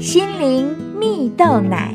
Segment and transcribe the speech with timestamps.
[0.00, 1.94] 心灵蜜豆奶。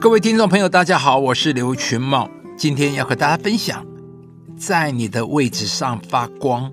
[0.00, 3.86] 各位听众朋友，大家好，我是刘群茂，今天要和大家分享，
[4.56, 6.72] 在你的位置上发光。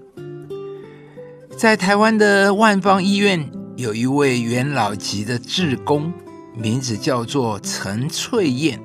[1.56, 6.12] 在台湾的万方医院，有一位元老级的志工，
[6.58, 8.80] 名字叫做陈翠燕。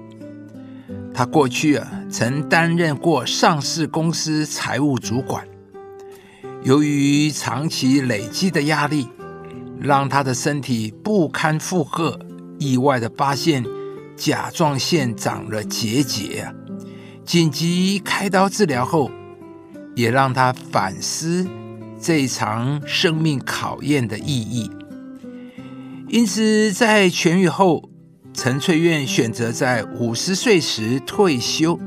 [1.15, 5.43] 他过去啊，曾担任过上市公司财务主管。
[6.65, 9.09] 由于长期累积的压力，
[9.81, 12.19] 让他的身体不堪负荷，
[12.59, 13.65] 意外的发现
[14.17, 16.53] 甲状腺长了结节啊！
[17.25, 19.11] 紧急开刀治疗后，
[19.97, 21.49] 也让他反思
[22.01, 24.71] 这场生命考验的意义。
[26.09, 27.89] 因此，在痊愈后，
[28.35, 31.79] 陈翠苑选择在五十岁时退休，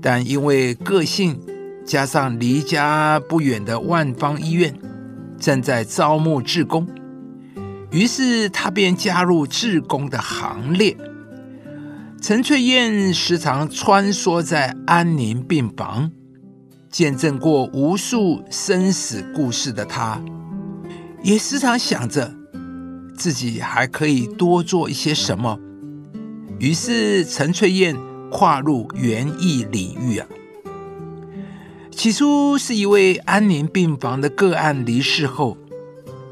[0.00, 1.40] 但因为个性。
[1.88, 4.74] 加上离家不远的万方医院
[5.38, 6.86] 正在招募志工，
[7.90, 10.96] 于是他便加入志工的行列。
[12.20, 16.10] 陈翠燕时常穿梭在安宁病房，
[16.90, 20.20] 见证过无数生死故事的她，
[21.22, 22.34] 也时常想着
[23.16, 25.60] 自己还可以多做一些什么。
[26.58, 27.96] 于是陈翠燕
[28.32, 30.26] 跨入园艺领域啊。
[31.98, 35.58] 起初是一位安宁病房的个案离世后，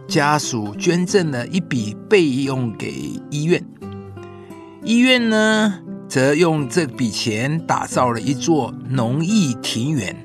[0.06, 3.66] 家属捐赠了一笔备用给医院，
[4.84, 10.16] 医院呢则用这笔钱打造了一座农艺庭园，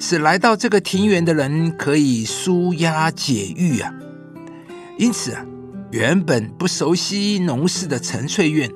[0.00, 3.94] 使来到这个庭园的人可以舒压解郁啊。
[4.98, 5.46] 因此啊，
[5.92, 8.68] 原本不熟悉农事的陈翠苑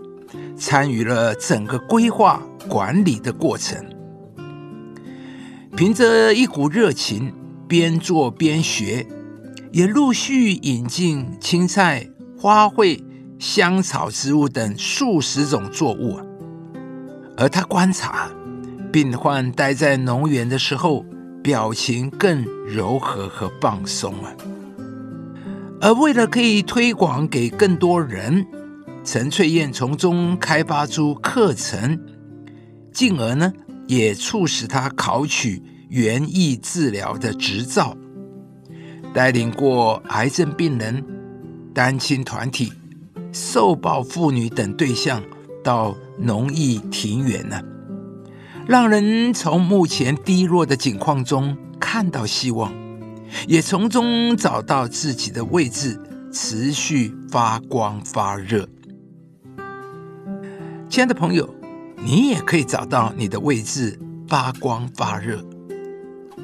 [0.56, 3.84] 参与了整个规划管理的过程。
[5.74, 7.32] 凭着一股热情，
[7.66, 9.06] 边做边学，
[9.72, 12.06] 也陆续引进青菜、
[12.36, 13.02] 花卉、
[13.38, 16.20] 香草植物等数十种作物。
[17.38, 18.30] 而他观察
[18.92, 21.06] 病患待在农园的时候，
[21.42, 24.30] 表情更柔和和放松啊。
[25.80, 28.46] 而为了可以推广给更多人，
[29.02, 31.98] 陈翠燕从中开发出课程，
[32.92, 33.50] 进而呢？
[33.88, 35.60] 也促使他考取
[35.92, 37.94] 园艺治疗的执照，
[39.12, 41.04] 带领过癌症病人、
[41.74, 42.72] 单亲团体、
[43.30, 45.22] 受暴妇女等对象
[45.62, 47.60] 到农艺庭园呢，
[48.66, 52.72] 让人从目前低落的境况中看到希望，
[53.46, 56.00] 也从中找到自己的位置，
[56.32, 58.66] 持续发光发热。
[60.88, 61.54] 亲爱的朋友。
[62.04, 65.40] 你也可以找到你的位置，发光发热。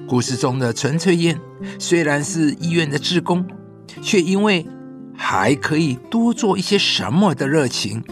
[0.08, 1.38] 故事中的陈翠燕
[1.78, 3.46] 虽然是医院的职工，
[4.00, 4.66] 却因为
[5.14, 8.02] 还可以多做一些什么的热情，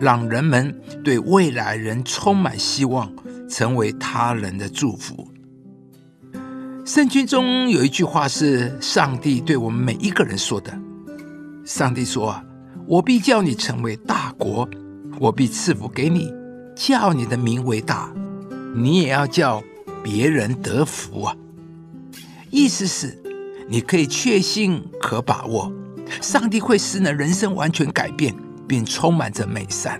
[0.00, 0.74] 让人们
[1.04, 3.12] 对未来人充满希望，
[3.50, 5.28] 成为他人的祝福。
[6.86, 10.76] 圣经中有一句话是上帝对我们每一个人说的
[11.66, 12.42] ：“上帝说，
[12.86, 14.66] 我必叫你成为大国，
[15.20, 16.32] 我必赐福给你。”
[16.74, 18.10] 叫你的名为大，
[18.74, 19.62] 你也要叫
[20.02, 21.36] 别人得福啊！
[22.52, 23.18] 意思是，
[23.66, 25.72] 你可以确信、可把握，
[26.20, 28.34] 上帝会使你人生完全改变，
[28.68, 29.98] 并充满着美善。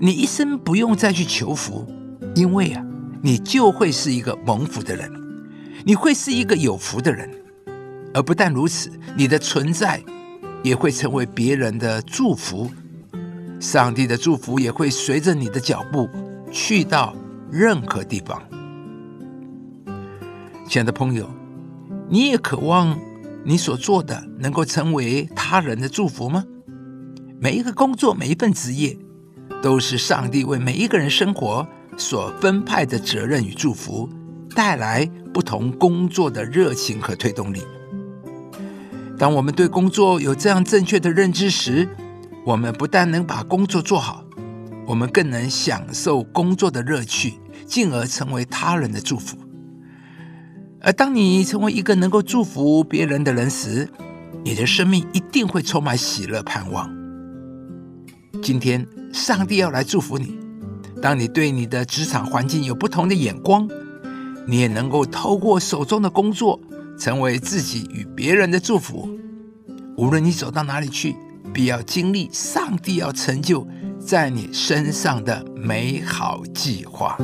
[0.00, 1.86] 你一生不用再去求福，
[2.34, 2.82] 因为啊，
[3.22, 5.12] 你就会是一个蒙福的人，
[5.84, 7.30] 你会是一个有福的人。
[8.14, 10.02] 而不但如此，你的存在
[10.62, 12.70] 也会成为别人的祝福。
[13.60, 16.08] 上帝的祝福也会随着你的脚步
[16.50, 17.14] 去到
[17.50, 18.42] 任何地方。
[20.68, 21.26] 亲爱的朋友，
[22.10, 23.00] 你也渴望
[23.42, 26.44] 你所做的能够成为他人的祝福吗？
[27.40, 28.94] 每一个工作，每一份职业，
[29.62, 34.10] 都是上帝为每一个人生活所分派的责任与祝福，
[34.54, 37.62] 带来不同工作的热情和推动力。
[39.16, 41.88] 当我们对工作有这样正确的认知时，
[42.44, 44.22] 我们不但能把工作做好，
[44.86, 49.38] 我们更能享受工作的乐趣，进而成为他人的祝福。
[50.80, 53.88] 而当你成为一个能够祝福别人的人时，
[54.44, 56.90] 你的生命一定会充满喜乐、盼望。
[58.42, 60.38] 今天，上帝要来祝福你。
[61.02, 63.68] 当你对你的职场环境有不同的眼光，
[64.46, 66.60] 你也能够透过手中的工作，
[66.98, 69.08] 成为自己与别人的祝福。
[69.96, 71.16] 无论你走到哪里去。
[71.50, 73.66] 必要经历上帝要成就
[73.98, 77.16] 在你身上的美好计划。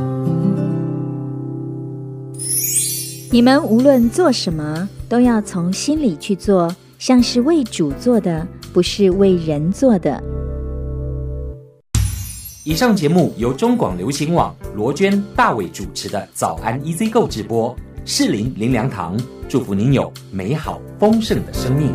[3.35, 10.23] 你们无论做什么，都要从心里去做，像是为主做的，不是为人做的。
[12.63, 21.93] 以上节目由中广流行网罗娟、大伟主持的《早安 EZ 购》直播，适林林良堂祝福您有美好丰盛的生命。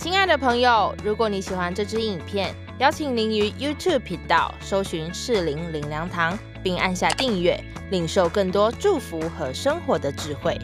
[0.00, 6.36] 亲爱的朋友，如果你喜欢这支影片，邀请您于 YouTube 频道搜寻适林林良堂，
[6.68, 7.58] 并按下订阅，
[7.90, 10.54] 领受更多祝福和生活的智慧。